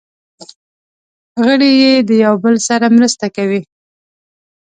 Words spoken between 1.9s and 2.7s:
د یو بل